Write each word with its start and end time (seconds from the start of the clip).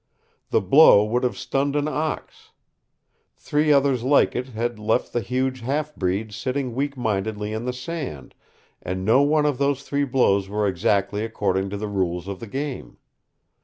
The 0.49 0.61
blow 0.61 1.05
would 1.05 1.21
have 1.23 1.37
stunned 1.37 1.75
an 1.75 1.87
ox. 1.87 2.53
Three 3.37 3.71
others 3.71 4.01
like 4.01 4.35
it 4.35 4.47
had 4.47 4.79
left 4.79 5.13
the 5.13 5.21
huge 5.21 5.61
half 5.61 5.95
breed 5.95 6.33
sitting 6.33 6.73
weak 6.73 6.97
mindedly 6.97 7.53
in 7.53 7.65
the 7.65 7.71
sand, 7.73 8.33
and 8.81 9.05
no 9.05 9.21
one 9.21 9.45
of 9.45 9.59
those 9.59 9.83
three 9.83 10.05
blows 10.05 10.49
were 10.49 10.67
exactly 10.67 11.23
according 11.23 11.69
to 11.69 11.77
the 11.77 11.87
rules 11.87 12.27
of 12.27 12.39
the 12.39 12.47
game. 12.47 12.97